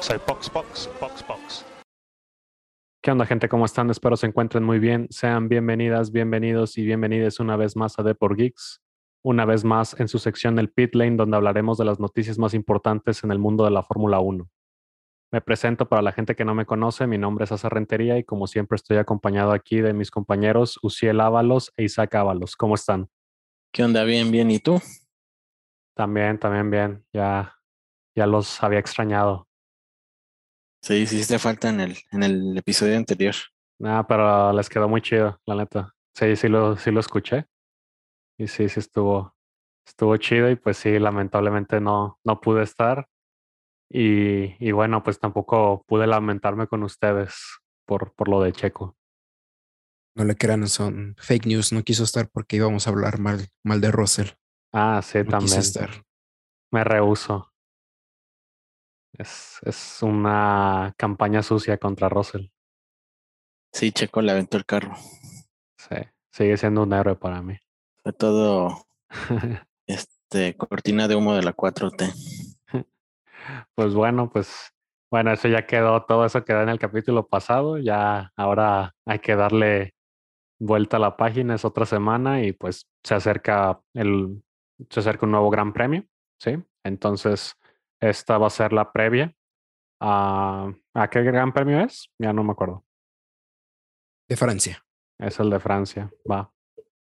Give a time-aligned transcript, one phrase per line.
[0.00, 1.66] Soy Pox Pox, Pox Pox.
[3.02, 3.50] ¿Qué onda, gente?
[3.50, 3.90] ¿Cómo están?
[3.90, 5.06] Espero se encuentren muy bien.
[5.10, 8.80] Sean bienvenidas, bienvenidos y bienvenidas una vez más a Deport Geeks.
[9.22, 12.54] Una vez más en su sección del Pit Lane, donde hablaremos de las noticias más
[12.54, 14.48] importantes en el mundo de la Fórmula 1.
[15.32, 17.06] Me presento para la gente que no me conoce.
[17.06, 21.20] Mi nombre es Asa Rentería y, como siempre, estoy acompañado aquí de mis compañeros Uciel
[21.20, 22.56] Ábalos e Isaac Ábalos.
[22.56, 23.10] ¿Cómo están?
[23.70, 24.04] ¿Qué onda?
[24.04, 24.50] Bien, bien.
[24.50, 24.80] ¿Y tú?
[25.94, 27.04] También, también bien.
[27.12, 27.54] Ya,
[28.16, 29.49] ya los había extrañado.
[30.82, 33.34] Sí, sí, te falta en el, en el episodio anterior.
[33.78, 35.94] Nada, pero les quedó muy chido, la neta.
[36.14, 37.46] Sí, sí lo, sí lo escuché.
[38.38, 39.34] Y sí, sí estuvo,
[39.86, 43.06] estuvo chido y pues sí, lamentablemente no, no pude estar.
[43.90, 47.34] Y, y bueno, pues tampoco pude lamentarme con ustedes
[47.86, 48.96] por, por lo de Checo.
[50.16, 51.72] No le crean, son fake news.
[51.72, 54.28] No quiso estar porque íbamos a hablar mal, mal de Russell.
[54.72, 55.60] Ah, sí, No quiso también.
[55.60, 55.90] estar.
[56.72, 57.52] Me rehuso.
[59.12, 62.46] Es, es una campaña sucia contra Russell.
[63.72, 64.94] Sí, Checo le aventó el carro.
[65.76, 65.96] Sí,
[66.30, 67.56] sigue siendo un héroe para mí.
[68.02, 68.86] Fue todo
[69.86, 72.12] este cortina de humo de la 4T.
[73.74, 74.72] Pues bueno, pues
[75.10, 79.34] bueno, eso ya quedó, todo eso quedó en el capítulo pasado, ya ahora hay que
[79.34, 79.94] darle
[80.60, 84.42] vuelta a la página, es otra semana y pues se acerca el,
[84.88, 86.04] se acerca un nuevo gran premio,
[86.38, 86.62] ¿sí?
[86.84, 87.56] Entonces,
[88.00, 89.34] esta va a ser la previa.
[90.00, 92.10] a ¿A qué gran premio es?
[92.18, 92.84] Ya no me acuerdo.
[94.28, 94.84] De Francia.
[95.18, 96.52] Es el de Francia, va.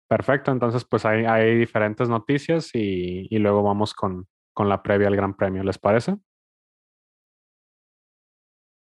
[0.08, 5.06] Perfecto, entonces pues hay, hay diferentes noticias y, y luego vamos con, con la previa
[5.06, 6.16] al Gran Premio, ¿les parece?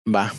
[0.07, 0.31] Va.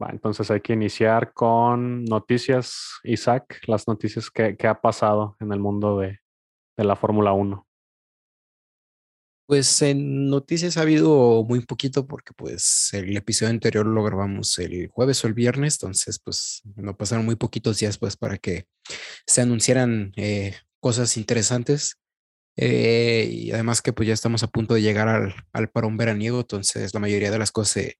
[0.00, 5.52] Va, entonces hay que iniciar con noticias, Isaac, las noticias que, que ha pasado en
[5.52, 6.20] el mundo de,
[6.76, 7.63] de la Fórmula 1.
[9.46, 14.88] Pues en noticias ha habido muy poquito porque pues el episodio anterior lo grabamos el
[14.88, 18.66] jueves o el viernes, entonces pues no pasaron muy poquitos días pues para que
[19.26, 21.96] se anunciaran eh, cosas interesantes.
[22.56, 26.40] Eh, y además que pues ya estamos a punto de llegar al, al parón veraniego,
[26.40, 27.98] entonces la mayoría de las cosas se,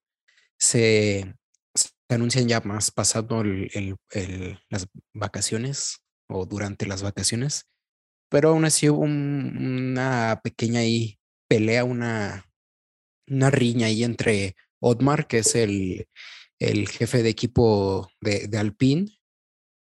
[0.59, 1.35] se,
[1.75, 7.67] se anuncian ya más pasando el- el- el- las vacaciones o durante las vacaciones.
[8.31, 9.57] Pero aún así hubo un-
[9.93, 11.19] una pequeña ahí
[11.55, 12.51] pelea, una,
[13.29, 16.09] una riña ahí entre Otmar, que es el,
[16.59, 19.07] el jefe de equipo de, de Alpine,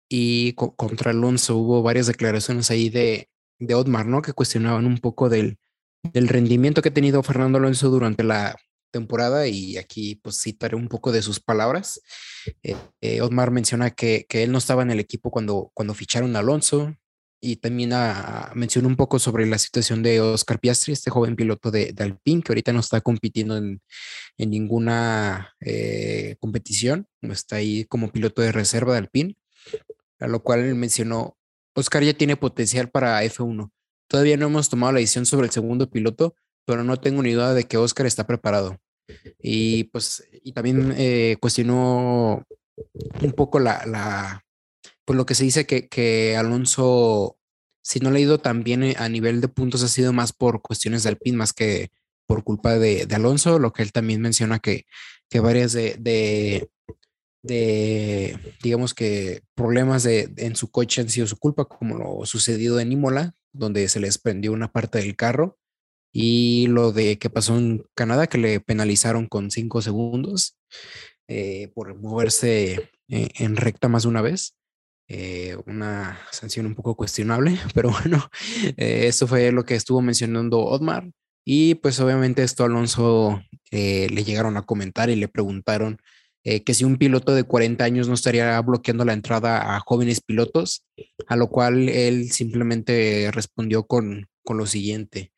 [0.09, 3.29] y co- contra Alonso hubo varias declaraciones ahí de,
[3.59, 4.21] de Otmar, ¿no?
[4.21, 5.57] Que cuestionaban un poco del,
[6.13, 8.57] del rendimiento que ha tenido Fernando Alonso durante la
[8.91, 12.01] temporada y aquí pues citaré un poco de sus palabras.
[12.63, 16.35] Eh, eh, Otmar menciona que, que él no estaba en el equipo cuando, cuando ficharon
[16.35, 16.95] a Alonso
[17.41, 21.71] y también ah, mencionó un poco sobre la situación de Oscar Piastri, este joven piloto
[21.71, 23.81] de, de Alpine que ahorita no está compitiendo en,
[24.37, 29.37] en ninguna eh, competición, está ahí como piloto de reserva de Alpine,
[30.19, 31.35] a lo cual mencionó,
[31.73, 33.71] Oscar ya tiene potencial para F1.
[34.07, 36.35] Todavía no hemos tomado la decisión sobre el segundo piloto,
[36.65, 38.77] pero no tengo ni duda de que Oscar está preparado.
[39.41, 42.45] Y pues, y también eh, cuestionó
[43.21, 44.43] un poco la, la,
[45.11, 47.37] pues lo que se dice que, que Alonso,
[47.83, 50.31] si no le ha ido tan bien eh, a nivel de puntos, ha sido más
[50.31, 51.91] por cuestiones de Alpine, más que
[52.25, 54.85] por culpa de, Alonso, lo que él también menciona que,
[55.29, 56.69] que varias de, de,
[57.43, 62.79] de, digamos que problemas de, en su coche han sido su culpa, como lo sucedido
[62.79, 65.59] en Imola, donde se les prendió una parte del carro,
[66.13, 70.57] y lo de que pasó en Canadá, que le penalizaron con cinco segundos
[71.27, 74.55] eh, por moverse eh, en recta más de una vez.
[75.13, 78.29] Eh, una sanción un poco cuestionable, pero bueno,
[78.77, 81.11] eh, eso fue lo que estuvo mencionando Otmar.
[81.45, 83.41] Y pues obviamente esto Alonso
[83.71, 85.99] eh, le llegaron a comentar y le preguntaron
[86.45, 90.21] eh, que si un piloto de 40 años no estaría bloqueando la entrada a jóvenes
[90.21, 90.85] pilotos,
[91.27, 95.33] a lo cual él simplemente respondió con, con lo siguiente.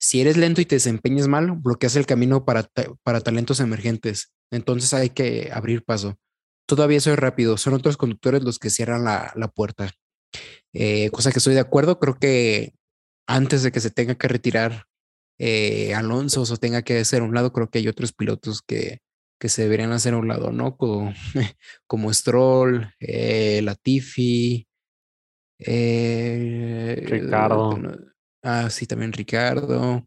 [0.00, 2.68] Si eres lento y te desempeñas mal, bloqueas el camino para,
[3.04, 4.32] para talentos emergentes.
[4.50, 6.16] Entonces hay que abrir paso.
[6.66, 9.90] Todavía soy rápido, son otros conductores los que cierran la, la puerta.
[10.72, 12.74] Eh, cosa que estoy de acuerdo, creo que
[13.26, 14.84] antes de que se tenga que retirar
[15.38, 19.00] eh, Alonso o tenga que hacer a un lado, creo que hay otros pilotos que,
[19.38, 20.76] que se deberían hacer a un lado, ¿no?
[20.76, 21.12] Como,
[21.86, 24.66] como Stroll, eh, Latifi,
[25.58, 27.78] eh, Ricardo.
[28.42, 30.06] Ah, sí, también Ricardo.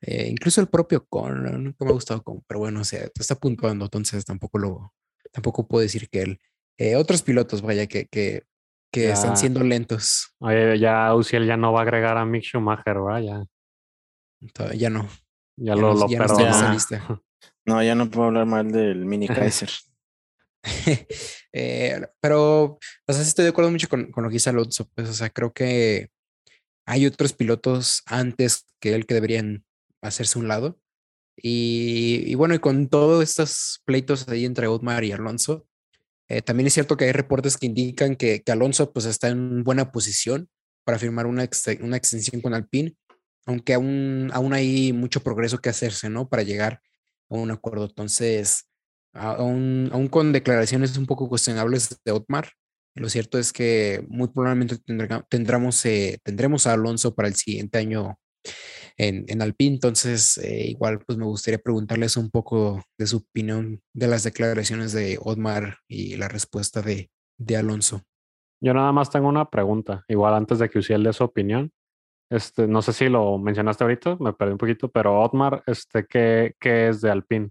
[0.00, 3.34] eh, incluso el propio Con, nunca me ha gustado Con, pero bueno, o sea, está
[3.34, 4.94] puntuando, entonces tampoco lo,
[5.32, 6.40] tampoco puedo decir que él.
[6.78, 8.44] Eh, otros pilotos, vaya, que, que,
[8.92, 9.12] que Ya.
[9.12, 10.34] están siendo lentos.
[10.38, 13.20] Oye, ya Uciel ya no va a agregar a Mick Schumacher, ¿verdad?
[13.20, 13.44] Ya,
[14.74, 15.04] Ya no.
[15.56, 16.56] ya, Ya lo, no- lo ya no está en perdonó.
[16.56, 17.22] esa lista.
[17.66, 19.70] No, ya no puedo hablar mal del Mini Kaiser.
[21.52, 22.62] Eh, pero,
[23.08, 24.88] o sea, sí estoy de acuerdo mucho con, con lo que dice Alonso.
[24.94, 26.10] Pues, o sea, creo que
[26.86, 29.64] hay otros pilotos antes que él que deberían
[30.02, 30.79] hacerse un lado.
[31.42, 35.66] Y, y bueno, y con todos estos pleitos ahí entre Otmar y Alonso,
[36.28, 39.64] eh, también es cierto que hay reportes que indican que, que, Alonso pues está en
[39.64, 40.48] buena posición
[40.84, 42.94] para firmar una, ex, una extensión con Alpine,
[43.46, 46.28] aunque aún, aún hay mucho progreso que hacerse, ¿no?
[46.28, 46.80] Para llegar
[47.30, 47.86] a un acuerdo.
[47.86, 48.68] Entonces,
[49.12, 52.50] aún, aún con declaraciones un poco cuestionables de Otmar,
[52.94, 54.76] lo cierto es que muy probablemente
[55.28, 58.18] tendremos, eh, tendremos a Alonso para el siguiente año
[58.96, 59.74] en, en Alpine.
[59.74, 64.92] Entonces, eh, igual, pues me gustaría preguntarles un poco de su opinión de las declaraciones
[64.92, 68.02] de Otmar y la respuesta de, de Alonso.
[68.62, 71.72] Yo nada más tengo una pregunta, igual antes de que Uciel dé su opinión.
[72.30, 76.54] Este, no sé si lo mencionaste ahorita, me perdí un poquito, pero Otmar, este, ¿qué,
[76.60, 77.50] qué es de Alpine?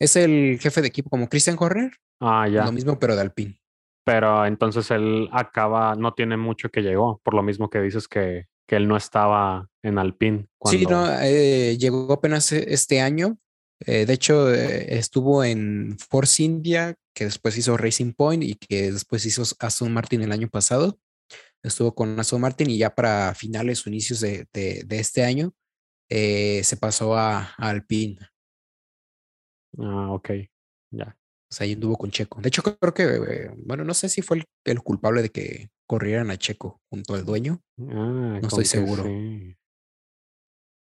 [0.00, 1.92] Es el jefe de equipo como Christian Horner.
[2.20, 2.64] Ah, ya.
[2.64, 3.60] Lo mismo, pero de Alpine.
[4.04, 8.46] Pero entonces él acaba, no tiene mucho que llegó, por lo mismo que dices que,
[8.72, 10.46] que él no estaba en Alpine.
[10.56, 10.78] Cuando...
[10.78, 13.36] Sí, no, eh, llegó apenas este año.
[13.80, 18.90] Eh, de hecho, eh, estuvo en Force India, que después hizo Racing Point y que
[18.90, 20.98] después hizo Aston Martin el año pasado.
[21.62, 25.52] Estuvo con Aston Martin y ya para finales o inicios de, de, de este año
[26.08, 28.16] se pasó a, a Alpine.
[29.78, 30.30] Ah, ok,
[30.92, 31.14] ya.
[31.50, 32.40] O sea, ahí anduvo con Checo.
[32.40, 35.68] De hecho, creo que, eh, bueno, no sé si fue el, el, culpable de que
[35.92, 37.60] corrieran a Checo junto al dueño.
[37.78, 39.04] Ah, no estoy seguro.
[39.04, 39.54] Sí.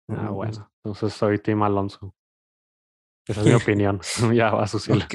[0.06, 0.70] Ah, bueno.
[0.84, 2.14] Entonces soy Tim Alonso.
[3.26, 4.00] Esa es mi opinión.
[4.32, 5.02] ya va a suceder.
[5.02, 5.14] Ok.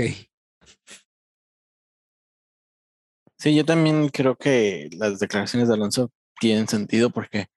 [3.37, 6.11] Sí, yo también creo que las declaraciones de Alonso
[6.41, 7.47] tienen sentido porque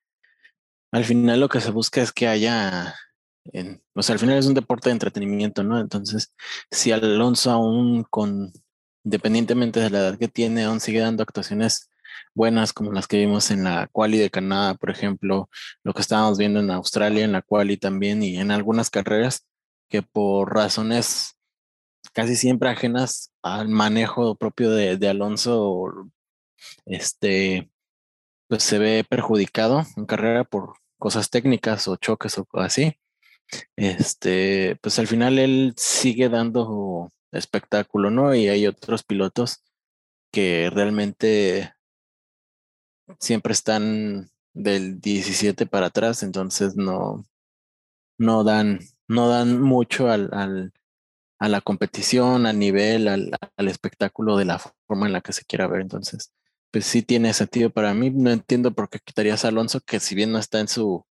[0.93, 2.95] al final lo que se busca es que haya
[3.47, 5.81] en, o sea, al final es un deporte de entretenimiento, ¿no?
[5.81, 6.33] Entonces,
[6.71, 8.53] si Alonso aún con,
[9.03, 11.91] independientemente de la edad que tiene, aún sigue dando actuaciones
[12.35, 15.49] buenas como las que vimos en la quali de Canadá, por ejemplo,
[15.85, 19.47] lo que estábamos viendo en Australia, en la quali también y en algunas carreras
[19.89, 21.37] que por razones
[22.13, 26.11] casi siempre ajenas al manejo propio de, de Alonso,
[26.87, 27.71] este,
[28.49, 32.97] pues se ve perjudicado en carrera por cosas técnicas o choques o así
[33.77, 38.35] este, pues al final él sigue dando espectáculo, ¿no?
[38.35, 39.63] Y hay otros pilotos
[40.33, 41.75] que realmente
[43.19, 47.25] siempre están del 17 para atrás, entonces no,
[48.19, 50.73] no dan, no dan mucho al, al,
[51.39, 55.45] a la competición, al nivel, al, al espectáculo de la forma en la que se
[55.45, 55.81] quiera ver.
[55.81, 56.33] Entonces,
[56.71, 58.11] pues sí tiene sentido para mí.
[58.11, 61.05] No entiendo por qué quitarías a Alonso, que si bien no está en su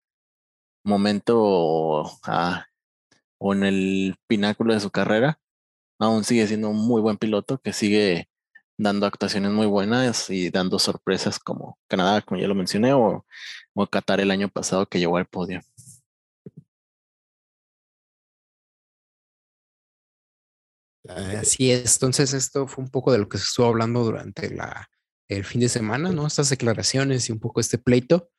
[0.84, 2.68] momento ah,
[3.40, 5.40] o en el pináculo de su carrera,
[6.00, 8.30] aún sigue siendo un muy buen piloto que sigue
[8.78, 13.26] dando actuaciones muy buenas y dando sorpresas como Canadá, como ya lo mencioné, o,
[13.74, 15.62] o Qatar el año pasado que llegó al podio.
[21.08, 24.90] Así es, entonces esto fue un poco de lo que se estuvo hablando durante la,
[25.28, 26.26] el fin de semana, ¿no?
[26.26, 28.32] Estas declaraciones y un poco este pleito.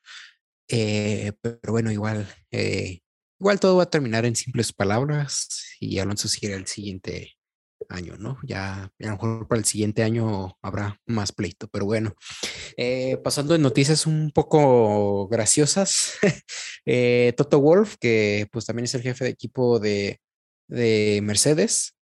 [0.69, 2.99] Eh, pero bueno, igual, eh,
[3.39, 5.47] igual todo va a terminar en simples palabras
[5.79, 7.36] y Alonso seguirá el siguiente
[7.89, 8.37] año, ¿no?
[8.43, 12.15] Ya a lo mejor para el siguiente año habrá más pleito, pero bueno.
[12.77, 16.13] Eh, pasando en noticias un poco graciosas,
[16.85, 20.19] eh, Toto Wolf, que pues también es el jefe de equipo de,
[20.67, 21.95] de Mercedes,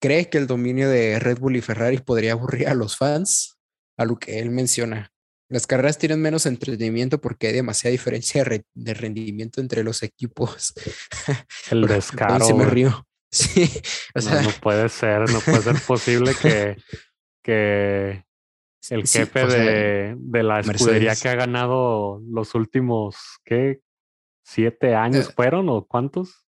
[0.00, 3.58] cree que el dominio de Red Bull y Ferrari podría aburrir a los fans,
[3.96, 5.12] a lo que él menciona.
[5.48, 10.72] Las carreras tienen menos entretenimiento porque hay demasiada diferencia de rendimiento entre los equipos.
[11.70, 12.44] El descaro.
[12.44, 13.06] Se me río.
[13.32, 13.70] Sí,
[14.14, 16.76] o sea, no, no, puede ser, no puede ser posible que,
[17.42, 18.24] que
[18.90, 21.22] el sí, jefe o sea, de, de, la escudería Mercedes.
[21.22, 23.80] que ha ganado los últimos, ¿qué?
[24.44, 26.46] ¿Siete años Eh, fueron o cuántos?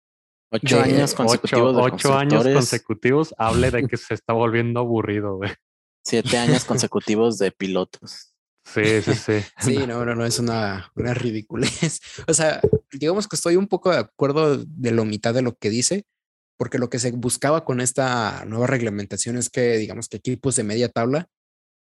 [0.53, 5.53] Ocho De- años consecutivos ocho años consecutivos, hable de que se está volviendo aburrido, güey.
[6.05, 8.35] siete años consecutivos de pilotos.
[8.65, 9.33] Sí, sí, sí.
[9.59, 12.01] Sí, no, no, no, es una, una ridiculez.
[12.27, 12.61] O sea,
[12.93, 16.05] digamos que estoy un poco de acuerdo de la mitad de lo que dice,
[16.61, 20.63] porque lo que se buscaba con esta nueva reglamentación es que, digamos, que equipos de
[20.63, 21.27] media tabla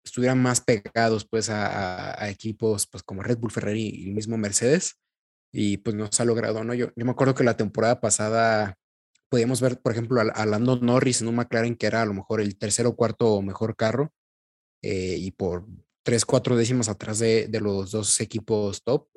[0.04, 4.38] estuvieran más pegados, pues, a, a- equipos, pues, como Red Bull, Ferrari y el mismo
[4.38, 4.94] Mercedes,
[5.52, 6.72] y pues no se ha logrado, ¿no?
[6.74, 8.76] Yo, yo me acuerdo que la temporada pasada
[9.28, 12.14] podíamos ver, por ejemplo, a, a Lando Norris en un McLaren que era a lo
[12.14, 14.12] mejor el tercero o cuarto mejor carro,
[14.84, 15.66] eh, y por
[16.04, 19.08] tres, cuatro décimas atrás de, de los dos equipos top,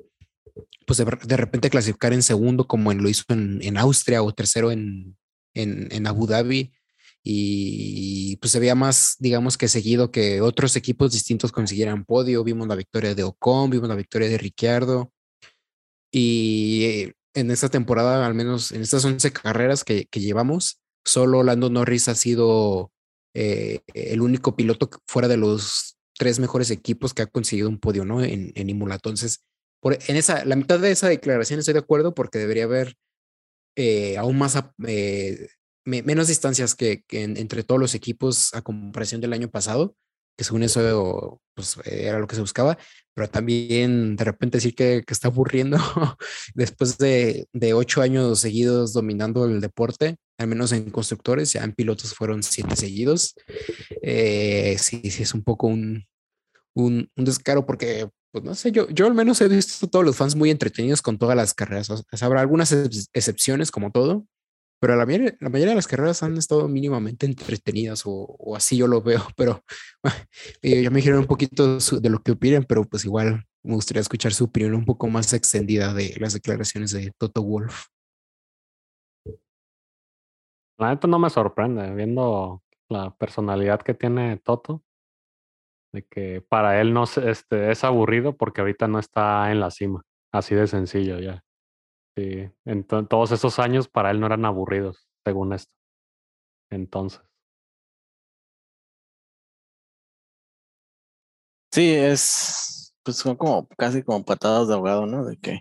[0.84, 4.34] pues de, de repente clasificar en segundo como en, lo hizo en, en Austria o
[4.34, 5.16] tercero en,
[5.54, 6.72] en, en Abu Dhabi
[7.26, 12.44] y pues se veía más, digamos que seguido que otros equipos distintos consiguieran podio.
[12.44, 15.10] Vimos la victoria de Ocon, vimos la victoria de Ricciardo.
[16.12, 21.70] Y en esta temporada, al menos en estas 11 carreras que, que llevamos, solo Lando
[21.70, 22.92] Norris ha sido
[23.32, 28.04] eh, el único piloto fuera de los tres mejores equipos que ha conseguido un podio,
[28.04, 28.22] ¿no?
[28.22, 28.96] En, en Imola.
[28.96, 29.44] Entonces,
[29.80, 32.96] por, en esa, la mitad de esa declaración estoy de acuerdo porque debería haber
[33.76, 35.48] eh, aún más eh,
[35.84, 39.96] menos distancias que, entre todos los equipos a comparación del año pasado,
[40.36, 42.76] que según eso pues, era lo que se buscaba,
[43.14, 45.78] pero también de repente decir que, está aburriendo
[46.54, 52.14] después de, ocho años seguidos dominando el deporte, al menos en constructores, ya en pilotos
[52.14, 53.34] fueron siete seguidos.
[54.02, 56.04] Eh, sí, sí, es un poco un,
[56.74, 60.34] un, descaro porque, pues no sé, yo, yo al menos he visto todos los fans
[60.34, 61.88] muy entretenidos con todas las carreras.
[62.20, 62.72] habrá algunas
[63.12, 64.26] excepciones como todo,
[64.80, 69.20] pero la mayoría, de las carreras han estado mínimamente entretenidas o, así yo lo veo,
[69.36, 69.62] pero
[70.64, 74.34] ya me dijeron un poquito de lo que opinen, pero pues igual me gustaría escuchar
[74.34, 77.84] su opinión un poco más extendida de las declaraciones de Toto Wolf.
[80.76, 84.82] La neta no me sorprende, viendo la personalidad que tiene Toto,
[85.94, 90.02] de que para él no este, es aburrido porque ahorita no está en la cima,
[90.32, 91.44] así de sencillo ya.
[92.16, 95.72] Sí, en todos esos años para él no eran aburridos, según esto.
[96.70, 97.22] Entonces.
[101.72, 105.24] Sí, es, pues son como casi como patadas de ahogado, ¿no?
[105.24, 105.60] De que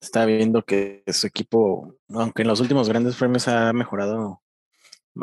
[0.00, 4.42] está viendo que su equipo, aunque en los últimos grandes premios ha mejorado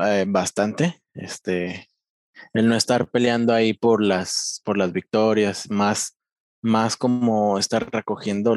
[0.06, 1.90] eh, bastante, este,
[2.54, 6.18] el no estar peleando ahí por las, por las victorias, más,
[6.62, 8.56] más como estar recogiendo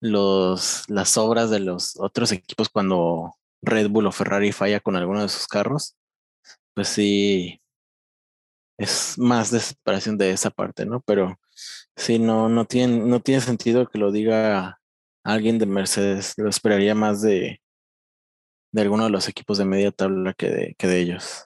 [0.00, 5.22] los, las obras de los otros equipos cuando Red Bull o Ferrari falla con alguno
[5.22, 5.96] de sus carros,
[6.74, 7.60] pues sí,
[8.78, 11.00] es más desesperación de esa parte, ¿no?
[11.00, 11.38] Pero
[11.96, 14.80] sí, no, no, tiene, no tiene sentido que lo diga
[15.24, 17.60] alguien de Mercedes, lo esperaría más de,
[18.72, 21.45] de alguno de los equipos de media tabla que de, que de ellos.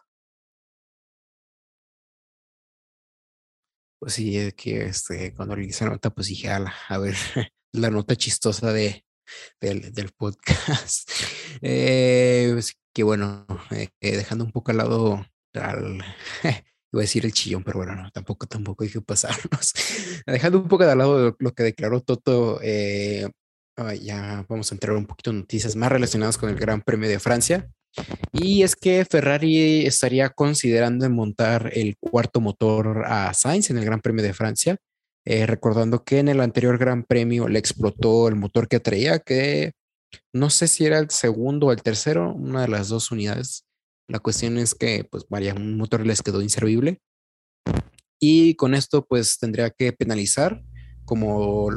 [4.00, 7.14] Pues sí, es que este, cuando le hice nota, pues dije, a ver,
[7.72, 9.04] la nota chistosa de,
[9.60, 11.10] del, del podcast.
[11.62, 15.98] Eh, pues, que bueno, eh, eh, dejando un poco al lado al,
[16.44, 16.54] iba
[16.94, 19.74] a decir el chillón, pero bueno, no, tampoco, tampoco hay que pasarnos.
[20.26, 22.60] Dejando un poco de lado lo, que declaró Toto,
[24.00, 27.18] ya vamos a entrar un poquito en noticias más relacionadas con el Gran Premio de
[27.18, 27.68] Francia.
[28.32, 34.00] Y es que Ferrari estaría considerando montar el cuarto motor a Sainz en el Gran
[34.00, 34.76] Premio de Francia.
[35.26, 39.72] Eh, recordando que en el anterior Gran Premio le explotó el motor que traía, que
[40.32, 43.64] no sé si era el segundo o el tercero, una de las dos unidades.
[44.08, 47.00] La cuestión es que, pues, vaya, un motor les quedó inservible.
[48.18, 50.62] Y con esto, pues, tendría que penalizar,
[51.04, 51.70] como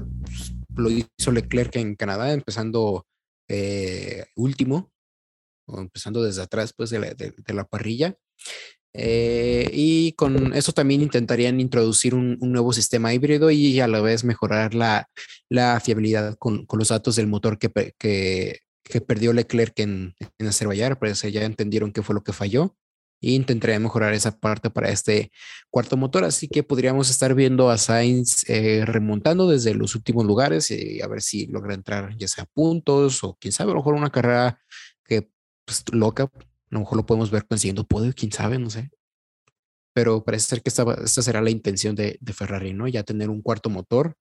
[0.75, 3.06] lo hizo Leclerc en Canadá, empezando
[3.48, 4.92] eh, último,
[5.68, 8.18] o empezando desde atrás, pues, de la parrilla.
[8.96, 14.24] Eh, y con eso también intentarían introducir un, nuevo sistema híbrido y a la vez
[14.24, 15.10] mejorar la,
[15.50, 20.96] la fiabilidad con, los datos del motor que, que, que perdió Leclerc en, en Azerbaiyán.
[20.98, 22.75] Parece ya entendieron qué fue lo que falló
[23.24, 25.32] e intentaría mejorar esa parte para este
[25.70, 26.24] cuarto motor.
[26.24, 31.08] Así que podríamos estar viendo a Sainz eh, remontando desde los últimos lugares y a
[31.08, 34.60] ver si logra entrar ya sea puntos o quién sabe, a lo mejor una carrera
[35.06, 35.30] que
[35.65, 38.89] pues, loca a lo mejor lo podemos ver consiguiendo poder, quién sabe, no sé.
[39.94, 42.88] Pero parece ser que esta, esta será la intención de, de, Ferrari, ¿no?
[42.88, 44.15] Ya tener un cuarto motor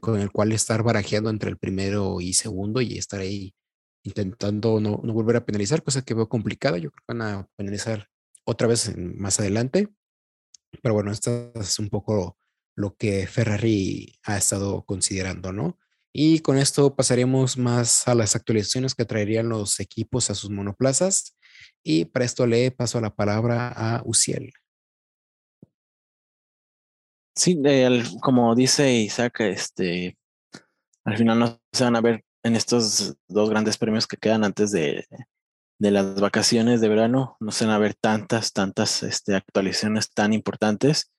[0.00, 3.54] con el cual estar barajeando entre el primero y segundo y estar ahí
[4.02, 6.78] intentando no, no volver a penalizar, cosa que veo complicada.
[6.78, 8.08] Yo creo que van a penalizar
[8.46, 9.88] otra vez más adelante.
[10.82, 12.38] Pero bueno, esto es un poco
[12.74, 15.78] lo que Ferrari ha estado considerando, ¿no?
[16.12, 21.36] Y con esto pasaremos más a las actualizaciones que traerían los equipos a sus monoplazas.
[21.82, 24.52] Y para esto le paso la palabra a Uciel.
[27.34, 27.60] Sí,
[28.22, 30.16] como dice Isaac, este,
[31.04, 34.70] al final no se van a ver en estos dos grandes premios que quedan antes
[34.70, 35.06] de,
[35.78, 41.12] las vacaciones de verano, no se van a ver tantas, tantas este, actualizaciones tan importantes.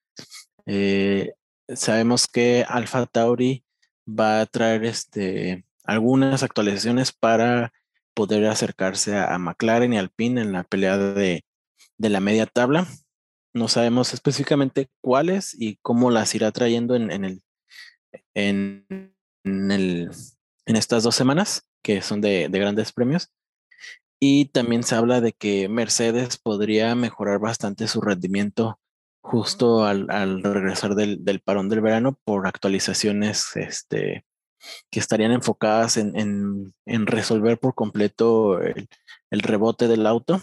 [0.66, 1.34] Eh,
[1.70, 3.64] sabemos que Alpha Tauri
[4.08, 7.72] va a traer este, algunas actualizaciones para
[8.14, 11.44] poder acercarse a, McLaren y Alpine en la pelea de,
[12.00, 12.88] la media tabla.
[13.54, 17.42] No sabemos específicamente cuáles y cómo las irá trayendo en, en,
[19.44, 20.12] el,
[20.66, 23.32] en estas dos semanas, que son de, grandes premios.
[24.20, 28.80] Y también se habla de que Mercedes podría mejorar bastante su rendimiento
[29.22, 30.08] justo al,
[30.44, 34.26] regresar del, parón del verano por actualizaciones este,
[34.90, 38.88] que estarían enfocadas en, resolver por completo el,
[39.32, 40.42] rebote del auto.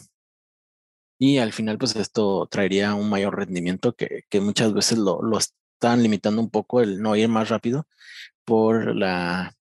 [1.19, 6.03] Y al final, pues esto traería un mayor rendimiento que, muchas veces lo, lo, están
[6.03, 7.87] limitando un poco el no ir más rápido
[8.45, 9.55] por la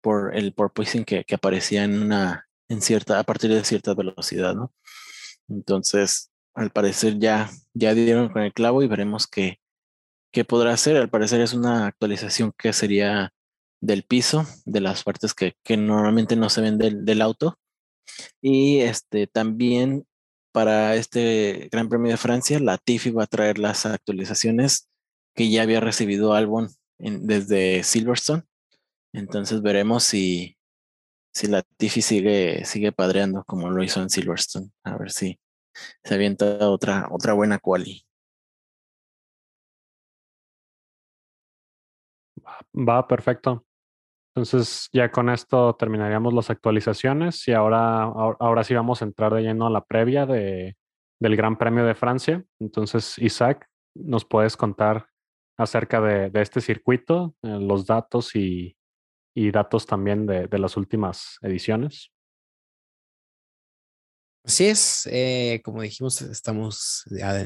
[0.00, 4.54] por el porpoising que, que aparecía en una en cierta a partir de cierta velocidad,
[4.54, 4.72] ¿no?
[5.48, 9.60] Entonces, al parecer ya ya dieron con el clavo y veremos qué
[10.36, 10.98] qué podrá hacer.
[10.98, 13.32] Al parecer es una actualización que sería
[13.80, 17.58] del piso, de las partes que, que normalmente no se ven del, auto.
[18.42, 20.06] Y este también
[20.52, 24.90] para este Gran Premio de Francia, la Tiffy va a traer las actualizaciones
[25.34, 26.68] que ya había recibido Albon
[26.98, 28.42] desde Silverstone.
[29.14, 30.58] Entonces veremos si,
[31.36, 34.70] si la Tiffy sigue, sigue padreando como lo hizo en Silverstone.
[34.84, 35.38] A ver si
[36.02, 38.06] se avienta otra, otra buena quali.
[42.72, 43.66] Va, perfecto.
[44.34, 49.42] Entonces ya con esto terminaríamos las actualizaciones y ahora, ahora, sí vamos a entrar de
[49.42, 50.76] lleno a la previa de,
[51.20, 52.42] del Gran Premio de Francia.
[52.58, 55.08] Entonces, Isaac, ¿nos puedes contar
[55.58, 58.75] acerca de, este circuito, eh, los datos y,
[59.50, 62.10] datos también de, las últimas ediciones.
[64.44, 67.04] Así es, eh, como dijimos, estamos,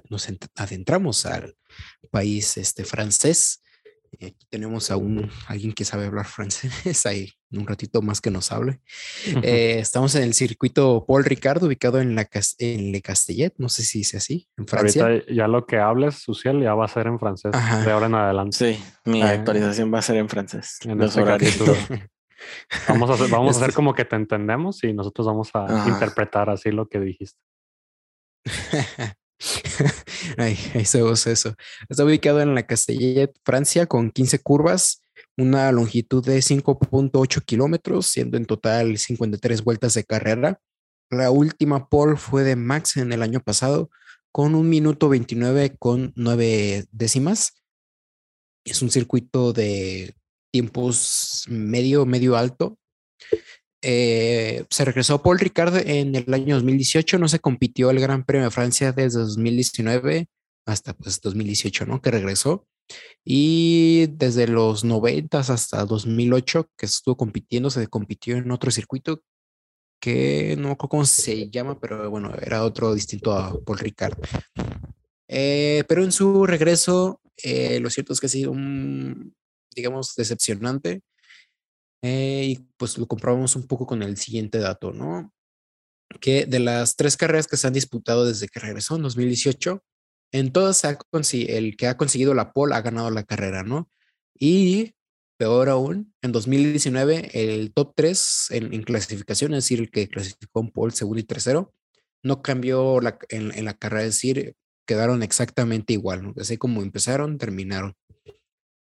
[0.09, 1.57] nos adentramos al
[2.11, 3.63] país este, francés
[4.15, 6.73] aquí tenemos a un, alguien que sabe hablar francés,
[7.07, 8.81] ahí un ratito más que nos hable.
[9.43, 13.83] Eh, estamos en el circuito Paul Ricard, ubicado en, la, en Le Castellet, no sé
[13.83, 15.05] si es así, en Francia.
[15.05, 18.15] Ahorita ya lo que hables, Suciel, ya va a ser en francés de ahora en
[18.15, 18.57] adelante.
[18.57, 20.79] Sí, mi ah, actualización va a ser en francés.
[20.85, 21.59] En los este horarios.
[22.89, 26.51] vamos a hacer, vamos a hacer como que te entendemos y nosotros vamos a interpretar
[26.51, 27.41] así lo que dijiste.
[30.37, 31.55] Ay, eso eso.
[31.89, 35.03] Está ubicado en la Castellet, Francia, con 15 curvas,
[35.37, 40.61] una longitud de 5.8 kilómetros, siendo en total 53 vueltas de carrera.
[41.11, 43.91] La última pole fue de Max en el año pasado,
[44.33, 47.63] con un minuto 29 con 9 décimas.
[48.65, 50.15] Es un circuito de
[50.53, 52.79] tiempos medio, medio alto,
[53.83, 58.45] eh, se regresó Paul Ricard en el año 2018, no se compitió el Gran Premio
[58.45, 60.29] de Francia desde 2019
[60.67, 62.01] hasta pues 2018, ¿no?
[62.01, 62.67] Que regresó.
[63.25, 69.23] Y desde los 90 hasta 2008 que estuvo compitiendo, se compitió en otro circuito
[70.01, 74.19] que no recuerdo cómo se llama, pero bueno, era otro distinto a Paul Ricard.
[75.29, 79.35] Eh, pero en su regreso, eh, lo cierto es que ha sido un,
[79.75, 81.03] digamos, decepcionante.
[82.03, 85.33] Eh, y pues lo comprobamos un poco con el siguiente dato, ¿no?
[86.21, 89.83] Que de las tres carreras que se han disputado desde que regresó en 2018,
[90.33, 93.91] en todas el que ha conseguido la pole ha ganado la carrera, ¿no?
[94.35, 94.95] Y
[95.41, 100.71] peor aún, en 2019 el top 3 en, clasificación, es decir, el que clasificó en
[100.71, 101.73] pole segundo y tercero,
[102.23, 104.55] no cambió la, en, la carrera, es decir,
[104.87, 106.35] quedaron exactamente igual, ¿no?
[106.39, 107.95] Así como empezaron, terminaron.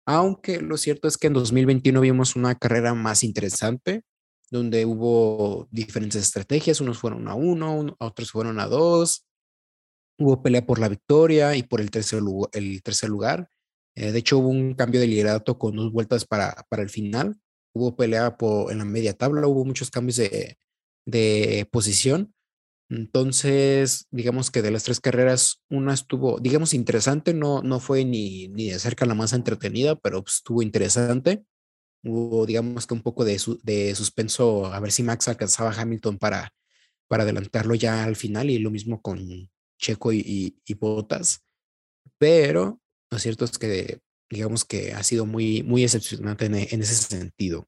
[0.07, 4.03] Aunque lo cierto es que en 2021 vimos una carrera más interesante,
[4.51, 9.27] donde hubo diferentes estrategias, unos fueron a uno, otros fueron a dos,
[10.19, 13.49] hubo pelea por la victoria y por el tercer, lugar.
[13.97, 17.37] Eh, de hecho, hubo un cambio de liderato con dos vueltas para, para el final,
[17.75, 20.59] hubo pelea por, en la media tabla, hubo muchos cambios de,
[21.07, 22.34] de posición
[22.91, 28.49] entonces, digamos que de las tres carreras, una estuvo, digamos, interesante, no, no fue ni,
[28.49, 31.45] ni de cerca la más entretenida, pero estuvo interesante.
[32.03, 36.19] Hubo, digamos que un poco de, de suspenso a ver si Max alcanzaba a Hamilton
[36.19, 36.53] para,
[37.09, 39.19] para adelantarlo ya al final y lo mismo con
[39.79, 41.45] Checo y, y, Botas.
[42.19, 46.95] Pero lo cierto es que, digamos que ha sido muy, muy decepcionante en, en ese
[46.95, 47.67] sentido.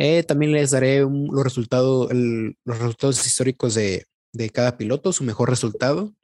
[0.00, 4.06] Eh, también les daré los, resultados, los resultados históricos de,
[4.52, 6.14] cada piloto, su mejor resultado,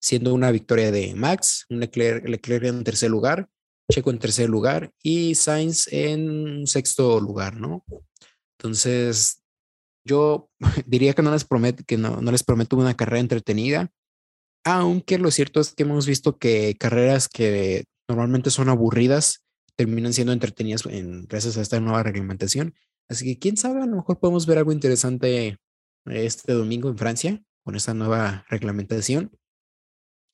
[0.00, 3.50] siendo una victoria de Max, Leclerc, Leclerc en tercer lugar,
[3.92, 7.84] Checo en tercer lugar y Sainz en sexto lugar, ¿no?
[8.58, 9.42] Entonces,
[10.04, 10.50] yo
[10.86, 13.90] diría que no les prometo, que no, no les prometo una carrera entretenida,
[14.64, 19.42] aunque lo cierto es que hemos visto que carreras que normalmente son aburridas
[19.76, 22.74] terminan siendo entretenidas en, gracias a esta nueva reglamentación.
[23.08, 25.58] Así que quién sabe, a lo mejor podemos ver algo interesante
[26.06, 29.30] este domingo en Francia con esta nueva reglamentación.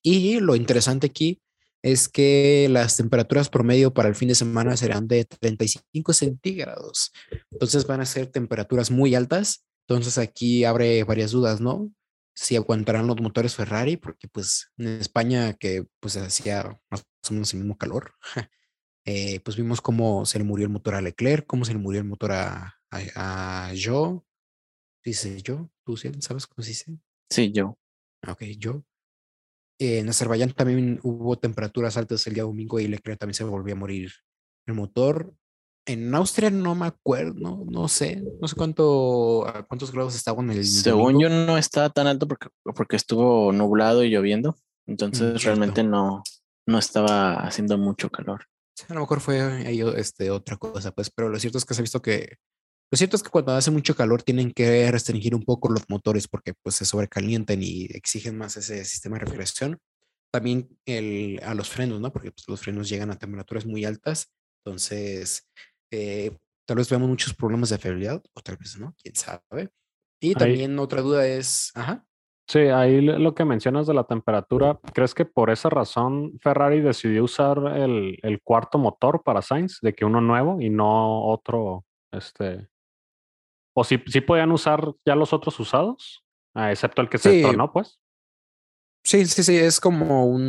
[0.03, 1.41] Y lo interesante aquí
[1.81, 7.11] es que las temperaturas promedio para el fin de semana serán de 35 centígrados.
[7.51, 11.91] Entonces van a ser temperaturas muy altas Entonces aquí abre varias dudas, ¿no?
[12.33, 17.53] Si aguantarán los motores Ferrari, porque pues en España que pues hacía más o menos
[17.53, 18.13] el mismo calor,
[19.05, 22.01] eh, pues vimos cómo se le murió el motor a Leclerc, cómo se le murió
[22.01, 24.21] el motor a, a, a Joe.
[25.03, 26.97] Dice yo, tú sabes cómo se dice.
[27.29, 27.77] Sí, yo.
[28.27, 28.83] Ok, yo.
[29.79, 33.77] en Azerbaiyán también hubo temperaturas altas el día domingo y Leclerc también se volvió a
[33.77, 34.11] morir
[34.65, 35.35] el motor.
[35.87, 40.41] En Austria no me acuerdo, no, no sé, no sé cuánto, a cuántos grados estaba
[40.41, 40.65] en el.
[40.65, 45.83] Según yo no estaba tan alto porque, porque estuvo nublado y lloviendo, Mm, entonces realmente
[45.83, 46.23] no,
[46.67, 48.45] no estaba haciendo mucho calor.
[48.89, 51.81] A lo mejor fue ahí este, otra cosa, pues, pero lo cierto es que se
[51.81, 52.37] ha visto que,
[52.91, 56.27] lo cierto es que cuando hace mucho calor tienen que restringir un poco los motores
[56.27, 59.79] porque pues se sobrecalientan y exigen más ese sistema de refrigeración.
[60.31, 62.11] También el, a los frenos, ¿no?
[62.11, 64.31] Porque pues, los frenos llegan a temperaturas muy altas,
[64.65, 65.47] entonces
[65.91, 69.69] eh, tal vez veamos muchos problemas de fiabilidad, o tal vez no, quién sabe.
[70.21, 72.05] Y Ahí- también otra duda es, ajá,
[72.47, 77.23] Sí, ahí lo que mencionas de la temperatura, ¿crees que por esa razón Ferrari decidió
[77.23, 82.67] usar el, el cuarto motor para Sainz, de que uno nuevo y no otro, este,
[83.75, 86.21] o si, si podían usar ya los otros usados,
[86.57, 87.41] Ah, excepto el que se Sí.
[87.41, 87.99] tronó, pues?
[89.03, 90.41] Sí, sí, sí, es como un,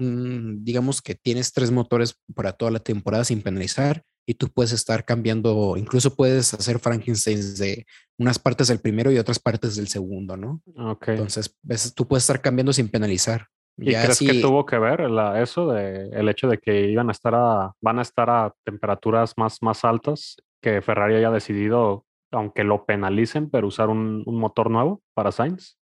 [0.00, 4.70] un- digamos que tienes tres motores para toda la temporada sin penalizar y tú puedes
[4.70, 7.84] estar cambiando, incluso puedes hacer Frankenstein de
[8.16, 10.62] unas partes del primero y otras partes del segundo, ¿no?
[10.76, 11.08] Ok.
[11.08, 13.48] Entonces, ves, tú puedes estar cambiando sin penalizar.
[13.76, 17.08] ¿Y Ya crees que tuvo que ver la- eso de el hecho de que iban
[17.08, 22.06] a estar a, van a estar a temperaturas más, más altas, que Ferrari haya decidido,
[22.30, 25.76] aunque lo penalicen, pero usar un, un motor nuevo para Sainz?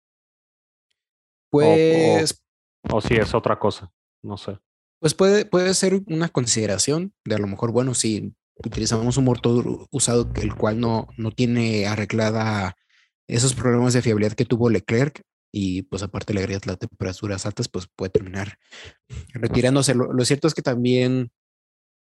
[1.50, 2.44] Pues,
[2.92, 3.90] O si es otra cosa,
[4.22, 4.56] no sé.
[5.00, 9.86] Pues puede, puede ser una consideración de a lo mejor, bueno, si utilizamos un motor
[9.90, 12.74] usado el cual no, no tiene arreglada
[13.28, 17.68] esos problemas de fiabilidad que tuvo Leclerc y pues aparte le agregas las temperaturas altas,
[17.68, 18.58] pues puede terminar
[19.34, 19.94] retirándose.
[19.94, 21.30] Lo, lo cierto es que también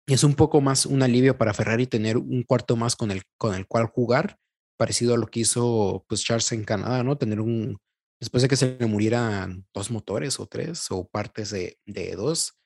[0.07, 3.55] es un poco más un alivio para Ferrari tener un cuarto más con el, con
[3.55, 4.39] el cual jugar,
[4.79, 7.19] parecido a lo que hizo pues Charles en Canadá, ¿no?
[7.19, 7.79] Tener un,
[8.21, 12.58] después de que se le murieran dos motores o tres o partes de, de dos,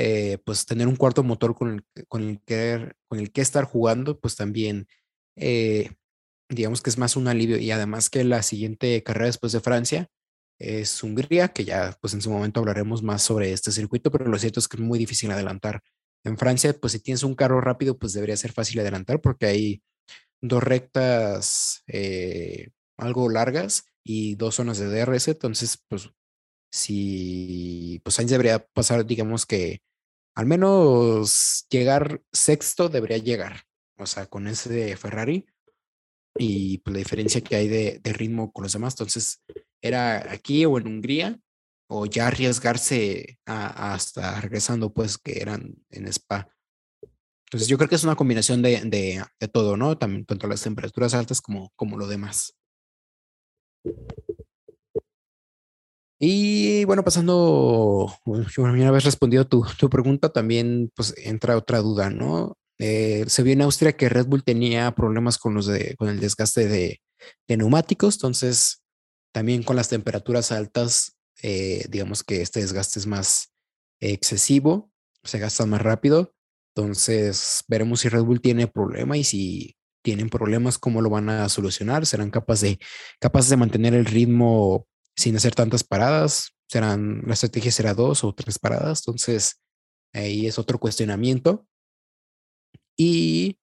[0.00, 3.64] eh, pues tener un cuarto motor con el, con el que con el que estar
[3.64, 4.86] jugando, pues también
[5.34, 5.90] eh,
[6.48, 10.08] digamos que es más un alivio y además que la siguiente carrera después de Francia
[10.60, 14.38] es Hungría, que ya pues en su momento hablaremos más sobre este circuito, pero lo
[14.38, 15.82] cierto es que es muy difícil adelantar.
[16.24, 19.82] En Francia, pues si tienes un carro rápido, pues debería ser fácil adelantar porque hay
[20.40, 26.10] dos rectas eh, algo largas y dos zonas de DRS, entonces pues
[26.70, 29.80] si pues Sainz debería pasar, digamos que
[30.38, 33.62] al menos llegar sexto debería llegar,
[33.98, 35.44] o sea, con ese Ferrari
[36.38, 38.94] y pues, la diferencia que hay de, de ritmo con los demás.
[38.94, 39.42] Entonces,
[39.82, 41.40] era aquí o en Hungría
[41.90, 46.48] o ya arriesgarse a- hasta regresando, pues que eran en Spa.
[47.46, 49.98] Entonces, yo creo que es una combinación de, de, de todo, ¿no?
[49.98, 52.54] También tanto las temperaturas altas como, como lo demás.
[56.20, 62.56] Y bueno, pasando, una vez respondido tu, tu pregunta, también pues entra otra duda, ¿no?
[62.78, 66.20] Eh, se vio en Austria que Red Bull tenía problemas con los de, con el
[66.20, 67.00] desgaste de,
[67.46, 68.82] de neumáticos, entonces
[69.32, 73.52] también con las temperaturas altas, eh, digamos que este desgaste es más
[74.00, 74.90] excesivo,
[75.24, 76.34] se gasta más rápido,
[76.74, 81.48] entonces veremos si Red Bull tiene problema y si tienen problemas, cómo lo van a
[81.48, 82.78] solucionar, serán capaces
[83.20, 84.86] capaces de mantener el ritmo
[85.18, 89.60] sin hacer tantas paradas, serán, la estrategia será dos o tres paradas, entonces
[90.12, 91.66] ahí es otro cuestionamiento.
[92.96, 93.58] Y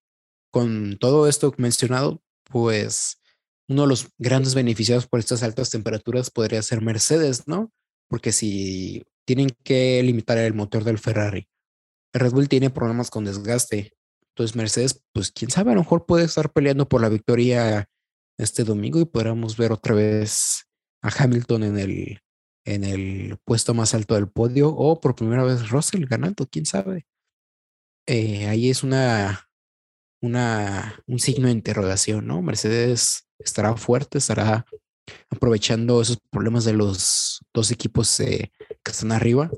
[0.51, 3.21] con todo esto mencionado, pues
[3.69, 7.71] uno de los grandes beneficiados por estas altas temperaturas podría ser Mercedes, ¿no?
[8.09, 11.47] Porque si tienen que limitar el motor del Ferrari,
[12.13, 13.93] Red Bull tiene problemas con desgaste.
[14.29, 17.89] Entonces Mercedes, pues quién sabe, a lo mejor puede estar peleando por la victoria
[18.37, 20.65] este domingo y podamos ver otra vez
[21.05, 22.19] a Hamilton en el,
[22.65, 27.05] en el puesto más alto del podio o por primera vez Russell ganando, quién sabe.
[28.07, 29.47] Eh, ahí es una,
[30.21, 32.41] una, un signo de interrogación, ¿no?
[32.41, 34.65] Mercedes estará fuerte, estará
[35.29, 38.51] aprovechando esos problemas de los dos equipos eh,
[38.83, 39.51] que están arriba.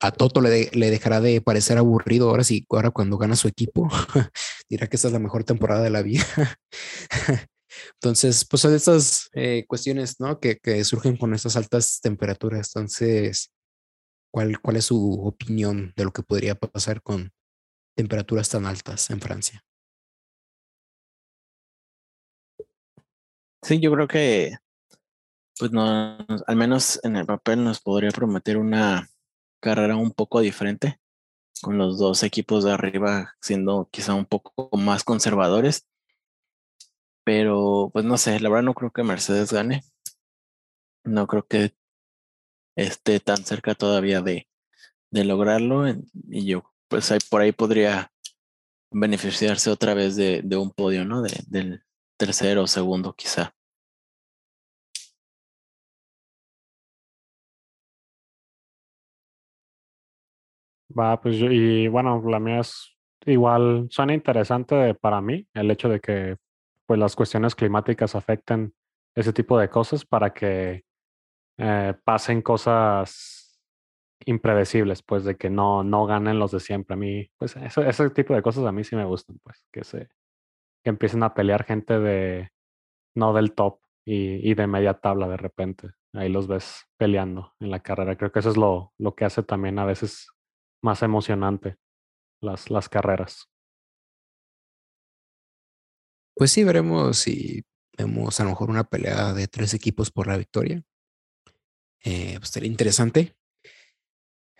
[0.00, 3.88] A Toto le, le, dejará de parecer aburrido ahora sí, ahora cuando gana su equipo,
[4.68, 6.24] dirá que esta es la mejor temporada de la vida.
[7.94, 10.38] Entonces, pues son estas eh, cuestiones, ¿no?
[10.38, 12.70] Que, que, surgen con estas altas temperaturas.
[12.74, 13.52] Entonces,
[14.30, 17.32] ¿cuál, ¿cuál es su opinión de lo que podría pasar con
[17.96, 19.64] temperaturas tan altas en Francia?
[23.62, 24.52] Sí, yo creo que,
[25.58, 29.08] pues no, al menos en el papel nos podría prometer una
[29.60, 31.00] carrera un poco diferente,
[31.62, 35.86] con los dos equipos de arriba siendo quizá un poco más conservadores.
[37.24, 39.82] Pero, pues no sé, la verdad no creo que Mercedes gane.
[41.04, 41.74] No creo que
[42.76, 44.48] esté tan cerca todavía de,
[45.10, 45.84] de lograrlo.
[46.30, 48.12] Y yo, pues ahí, por ahí podría
[48.92, 51.22] beneficiarse otra vez de, de un podio, ¿no?
[51.22, 51.84] De, del
[52.18, 53.54] tercero o segundo, quizá.
[60.96, 62.94] Va, pues yo, y bueno, la mía es
[63.26, 66.36] igual, suena interesante para mí el hecho de que
[66.86, 68.74] pues las cuestiones climáticas afecten
[69.14, 70.84] ese tipo de cosas para que
[71.58, 73.60] eh, pasen cosas
[74.26, 76.94] impredecibles, pues de que no, no ganen los de siempre.
[76.94, 80.08] A mí, pues ese tipo de cosas a mí sí me gustan, pues que se
[80.84, 82.50] empiecen a pelear gente de
[83.14, 85.90] no del top y, y de media tabla de repente.
[86.12, 88.16] Ahí los ves peleando en la carrera.
[88.16, 90.28] Creo que eso es lo, lo que hace también a veces
[90.82, 91.76] más emocionante
[92.40, 93.50] las, las carreras.
[96.36, 97.64] Pues sí, veremos si
[97.96, 100.82] vemos a lo mejor una pelea de tres equipos por la victoria.
[102.02, 103.36] Eh, pues sería interesante.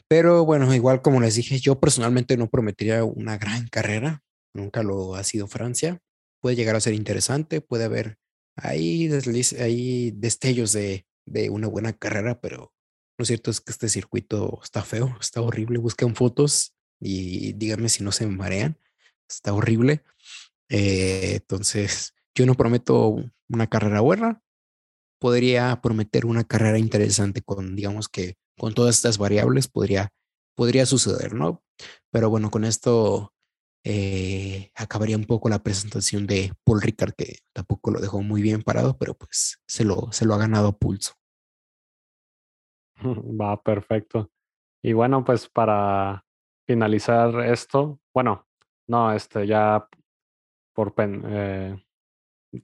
[0.09, 4.23] Pero bueno, igual como les dije, yo personalmente no prometería una gran carrera.
[4.53, 6.01] Nunca lo ha sido Francia.
[6.41, 8.19] Puede llegar a ser interesante, puede haber
[8.57, 9.11] ahí,
[9.59, 12.73] ahí destellos de, de una buena carrera, pero
[13.19, 15.79] lo cierto es que este circuito está feo, está horrible.
[15.79, 18.79] Busquen fotos y díganme si no se marean.
[19.29, 20.05] Está horrible.
[20.68, 23.16] Eh, entonces, yo no prometo
[23.48, 24.42] una carrera buena.
[25.20, 30.11] Podría prometer una carrera interesante con, digamos que con todas estas variables podría,
[30.55, 31.62] podría suceder, ¿no?
[32.11, 33.33] Pero bueno, con esto
[33.85, 38.62] eh, acabaría un poco la presentación de Paul Ricard, que tampoco lo dejó muy bien
[38.62, 41.12] parado, pero pues se lo, se lo ha ganado a pulso.
[43.40, 44.31] Va, perfecto.
[44.83, 46.24] Y bueno, pues para
[46.66, 48.46] finalizar esto, bueno,
[48.87, 49.88] no, este ya
[50.75, 51.85] por pen, eh,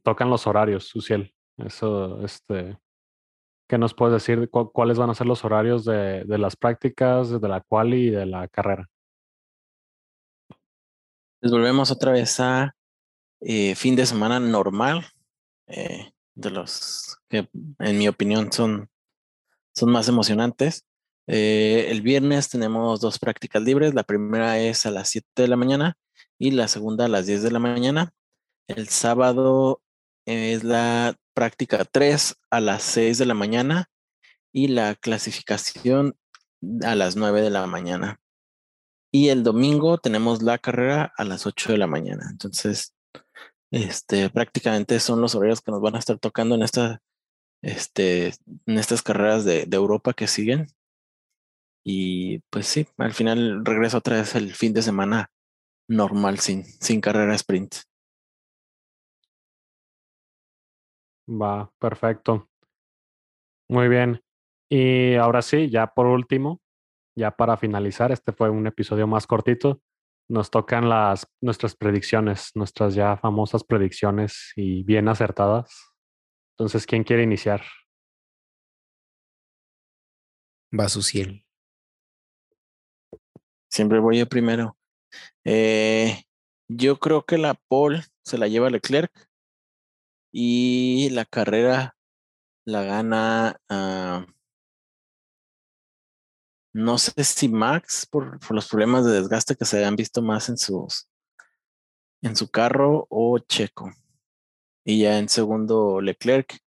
[0.02, 1.34] tocan los horarios, Suciel.
[1.56, 2.78] Eso, este,
[3.68, 4.48] ¿qué nos puedes decir?
[4.50, 8.26] ¿Cuáles van a ser los horarios de, de las prácticas, de la quali y de
[8.26, 8.88] la carrera?
[11.40, 12.74] Pues volvemos otra vez a
[13.40, 15.06] eh, fin de semana normal,
[15.66, 18.90] eh, de los que en mi opinión son
[19.74, 20.84] son más emocionantes.
[21.32, 23.94] Eh, el viernes tenemos dos prácticas libres.
[23.94, 25.96] La primera es a las 7 de la mañana
[26.40, 28.12] y la segunda a las 10 de la mañana.
[28.66, 29.80] El sábado
[30.26, 33.88] es la práctica 3 a las 6 de la mañana
[34.52, 36.16] y la clasificación
[36.82, 38.20] a las 9 de la mañana.
[39.12, 42.26] Y el domingo tenemos la carrera a las 8 de la mañana.
[42.28, 42.92] Entonces,
[43.70, 48.34] este, prácticamente son los horarios que nos van a estar tocando en este,
[48.66, 50.66] en estas carreras de Europa que siguen.
[51.84, 55.30] Y pues sí, al final regreso otra vez el fin de semana
[55.88, 57.74] normal, sin, sin carrera sprint.
[61.28, 62.48] Va, perfecto.
[63.68, 64.20] Muy bien.
[64.68, 66.60] Y ahora sí, ya por último,
[67.16, 69.80] ya para finalizar, este fue un episodio más cortito.
[70.28, 75.90] Nos tocan las nuestras predicciones, nuestras ya famosas predicciones y bien acertadas
[76.60, 77.62] entonces, ¿quién quiere iniciar?
[80.78, 81.40] Va su cielo.
[83.70, 84.76] Siempre voy yo primero.
[85.44, 86.24] Eh,
[86.68, 89.12] yo creo que la pole se la lleva Leclerc
[90.32, 91.96] y la carrera
[92.64, 93.60] la gana.
[93.68, 94.30] Uh,
[96.72, 100.48] no sé si Max por, por, los problemas de desgaste que se han visto más
[100.48, 101.08] en sus
[102.22, 103.90] en su carro o Checo.
[104.84, 106.58] Y ya en segundo Leclerc.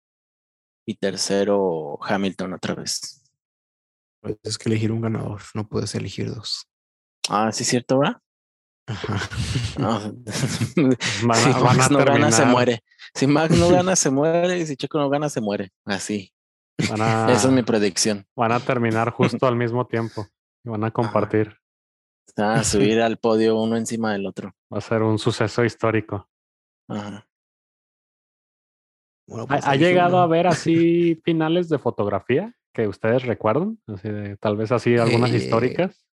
[0.84, 3.22] Y tercero Hamilton otra vez.
[4.20, 6.68] Puedes que elegir un ganador, no puedes elegir dos.
[7.28, 8.20] Ah, sí, cierto, ¿verdad?
[8.86, 9.18] Ajá.
[9.78, 10.00] No.
[10.32, 12.82] si Max no gana, se muere.
[13.14, 14.58] Si Max no gana, se muere.
[14.58, 15.72] Y si Checo no gana, se muere.
[15.84, 16.32] Así.
[16.90, 18.26] A, Esa es mi predicción.
[18.34, 20.26] Van a terminar justo al mismo tiempo.
[20.64, 21.56] Y van a compartir.
[22.36, 24.54] A subir al podio uno encima del otro.
[24.72, 26.28] Va a ser un suceso histórico.
[26.88, 27.26] Ajá.
[29.26, 33.78] Bueno, pues ¿Ha, llegado a ver así finales de fotografía que ustedes recuerdan?
[33.86, 36.04] Así de, tal vez así algunas eh, históricas.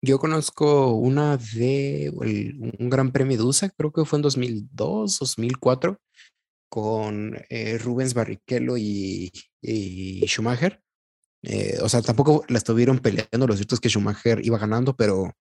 [0.00, 6.00] Yo conozco una de un Gran Premio de USA, creo que fue en 2002, 2004,
[6.68, 9.32] con eh, Rubens Barrichello y,
[10.26, 10.80] Schumacher.
[11.42, 15.32] Eh, o sea, tampoco la estuvieron peleando, lo cierto es que Schumacher iba ganando, pero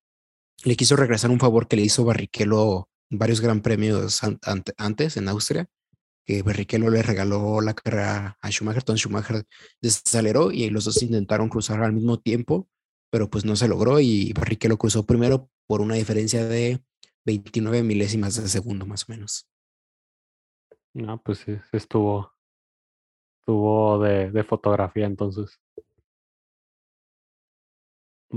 [0.63, 4.39] le quiso regresar un favor que le hizo Barrichello varios Gran Premios an
[4.78, 5.70] antes en Austria
[6.28, 9.46] que Barrichello le regaló la carrera a Schumacher, entonces Schumacher
[9.82, 12.67] desaceleró y los dos intentaron cruzar al mismo tiempo,
[13.10, 16.84] pero pues no se logró y Barrichello cruzó primero por una diferencia de
[17.26, 19.50] 29 milésimas de segundo más o menos.
[20.93, 22.34] No, pues sí, estuvo,
[23.39, 25.60] estuvo de, de fotografía entonces.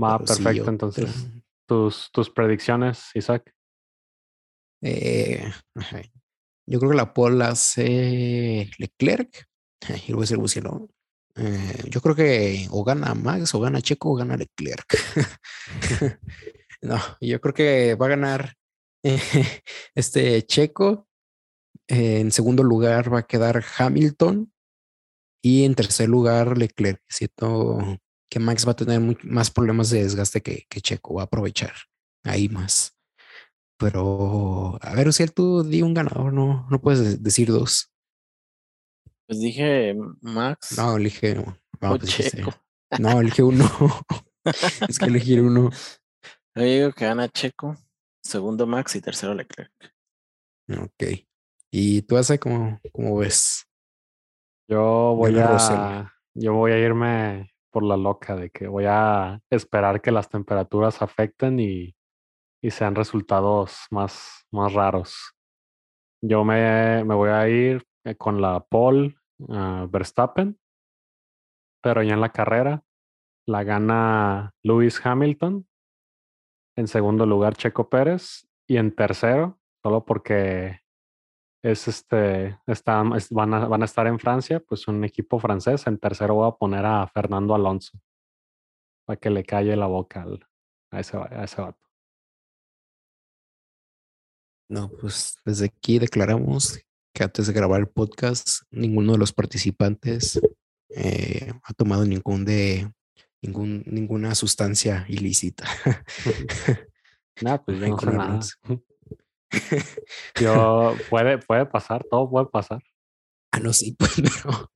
[0.01, 1.27] Va, perfecto, entonces.
[1.67, 3.53] Tus, tus predicciones, Isaac.
[4.81, 5.51] Eh,
[6.65, 9.47] yo creo que la pole hace Leclerc.
[10.07, 10.37] Y luego es el
[11.35, 14.85] eh, yo creo que o gana Max, o gana Checo, o gana Leclerc.
[16.81, 18.55] no, yo creo que va a ganar
[19.95, 21.07] este Checo.
[21.87, 24.51] en segundo lugar va a quedar Hamilton.
[25.43, 27.01] Y en tercer lugar, Leclerc.
[27.09, 31.15] Siento que Max va a tener más problemas de desgaste que, Checo.
[31.15, 31.73] Va a aprovechar
[32.23, 32.95] ahí más.
[33.77, 37.90] Pero, a ver, si tú di un ganador, no, no puedes decir dos.
[39.31, 40.77] Pues dije Max.
[40.77, 41.35] No, elige.
[41.35, 42.35] No, pues
[42.99, 43.63] no elige uno.
[44.89, 45.69] es que elegir uno.
[46.53, 47.77] Yo digo que gana Checo,
[48.21, 49.71] segundo Max y tercero Leclerc.
[50.77, 51.23] Ok.
[51.71, 53.65] ¿Y tú haces cómo, cómo ves?
[54.69, 56.13] Yo voy a.
[56.33, 61.01] Yo voy a irme por la loca de que voy a esperar que las temperaturas
[61.01, 61.95] afecten y
[62.61, 65.33] y sean resultados más, más raros.
[66.21, 69.20] Yo me, me voy a ir eh, con la Paul
[69.89, 70.59] Verstappen,
[71.81, 72.83] pero ya en la carrera
[73.47, 75.67] la gana Lewis Hamilton.
[76.77, 78.47] En segundo lugar, Checo Pérez.
[78.67, 80.79] Y en tercero, solo porque
[81.63, 85.85] es este, está, van, a, van a estar en Francia, pues un equipo francés.
[85.87, 87.99] En tercero voy a poner a Fernando Alonso
[89.05, 90.25] para que le calle la boca
[90.91, 91.79] a, ese, a ese vato.
[94.69, 96.79] No, pues desde aquí declaramos
[97.13, 100.39] que antes de grabar el podcast, ninguno de los participantes
[100.89, 102.91] eh, ha tomado ningún de
[103.41, 105.65] ningún, ninguna sustancia ilícita.
[107.41, 108.39] no, pues no nada.
[110.39, 112.81] yo puede, puede pasar, todo puede pasar.
[113.51, 114.71] Ah, no, sí, pues, pero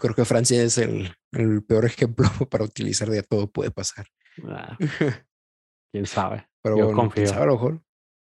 [0.00, 4.06] creo que Francia es el, el, peor ejemplo para utilizar de todo puede pasar.
[4.44, 4.76] Ah,
[5.90, 6.48] quién sabe.
[6.62, 7.24] Pero yo confío.
[7.24, 7.82] Quién sabe, a lo mejor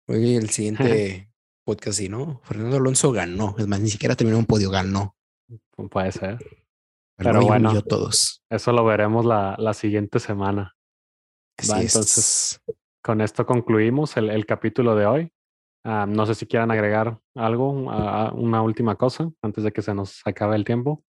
[0.10, 1.27] Oye, el siguiente
[1.68, 2.40] podcast, sí, ¿no?
[2.46, 3.54] Fernando Alonso ganó.
[3.58, 5.18] Es más, ni siquiera terminó un podio, ganó.
[5.92, 6.38] Puede ser.
[7.18, 8.42] Pero, bueno, todos.
[8.50, 10.78] eso lo veremos la, la siguiente semana.
[11.58, 12.62] Entonces,
[13.04, 15.32] con esto concluimos el, el capítulo de hoy.
[15.84, 20.56] No sé si quieran agregar algo, una última cosa antes de que se nos acabe
[20.56, 21.04] el tiempo.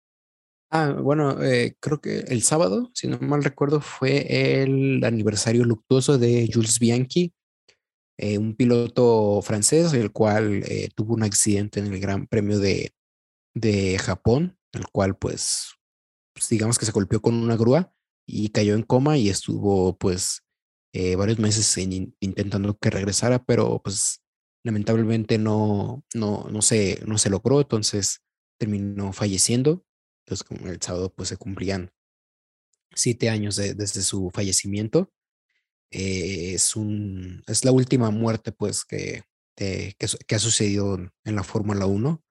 [0.71, 6.19] Ah, bueno, eh, creo que el sábado, si no mal recuerdo, fue el aniversario luctuoso
[6.19, 7.33] de Jules Bianchi,
[8.19, 12.93] eh, un piloto francés, el cual eh, tuvo un accidente en el Gran Premio de,
[13.55, 15.77] de Japón, el cual pues,
[16.51, 17.95] digamos que se golpeó con una grúa
[18.27, 20.43] y cayó en coma y estuvo pues
[20.93, 24.21] eh, varios meses intentando que regresara, pero pues
[24.65, 28.23] lamentablemente no, no, no, se, no se logró, entonces
[28.59, 29.85] terminó falleciendo.
[30.27, 31.93] Entonces, el sábado pues se cumplían
[32.95, 35.13] siete años desde su fallecimiento.
[35.91, 39.23] Eh, es, un, es la última muerte pues que,
[39.57, 39.95] que,
[40.35, 42.23] ha sucedido en la Fórmula 1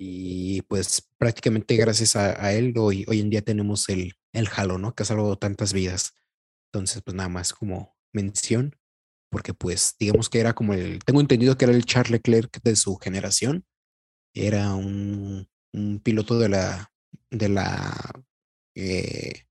[0.00, 4.94] y pues prácticamente gracias a, él hoy, hoy en día tenemos el, el Halo, ¿no?
[4.94, 6.14] Que ha salvado tantas vidas.
[6.72, 8.76] Entonces pues nada más como mención,
[9.30, 12.76] porque pues digamos que era como el, tengo entendido que era el Charles Leclerc de
[12.76, 13.66] su generación,
[14.34, 16.92] era un, un piloto de la,
[17.30, 18.24] de la,
[18.74, 19.47] eh,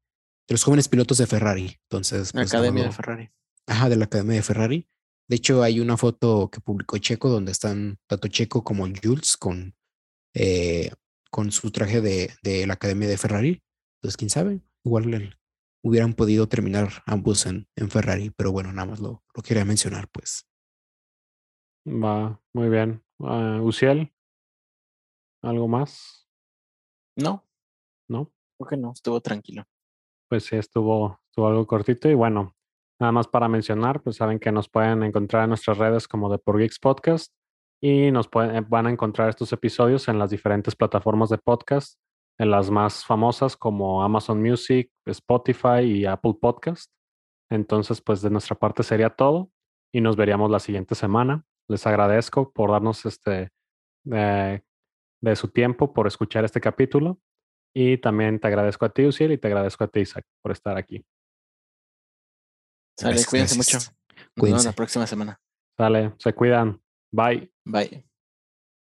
[0.47, 1.77] de los jóvenes pilotos de Ferrari.
[1.83, 3.29] Entonces, la pues, Academia de Ferrari.
[3.67, 4.89] Ajá, de la Academia de Ferrari.
[5.27, 9.75] De hecho, hay una foto que publicó Checo donde están tanto Checo como Jules con,
[10.33, 10.91] eh,
[11.29, 13.61] con su traje de, de, la Academia de Ferrari.
[13.97, 15.37] Entonces, quién sabe, igual
[15.83, 20.07] hubieran podido terminar ambos en, en Ferrari, pero bueno, nada más lo, lo quería mencionar,
[20.09, 20.47] pues.
[21.85, 23.03] Va, muy bien.
[23.17, 24.13] Uh, Uciel,
[25.41, 26.29] ¿algo más?
[27.17, 27.45] No.
[28.07, 28.31] ¿No?
[28.57, 29.67] Creo que no, estuvo tranquilo
[30.27, 32.55] pues sí, estuvo, estuvo algo cortito y bueno,
[32.99, 36.37] nada más para mencionar, pues saben que nos pueden encontrar en nuestras redes como de
[36.37, 37.33] Por Geeks Podcast
[37.81, 41.99] y nos pueden, eh, van a encontrar estos episodios en las diferentes plataformas de podcast,
[42.39, 46.91] en las más famosas como Amazon Music, Spotify y Apple Podcast.
[47.49, 49.51] Entonces, pues de nuestra parte sería todo
[49.93, 51.45] y nos veríamos la siguiente semana.
[51.69, 53.49] Les agradezco por darnos este
[54.03, 54.63] de,
[55.21, 57.19] de su tiempo, por escuchar este capítulo
[57.73, 60.77] y también te agradezco a ti, Uciel, y te agradezco a ti, Isaac, por estar
[60.77, 61.05] aquí.
[62.97, 63.77] Sale, cuídense mucho.
[64.35, 65.39] Nos vemos la próxima semana.
[65.77, 66.81] Sale, se cuidan.
[67.11, 67.51] Bye.
[67.63, 68.06] Bye.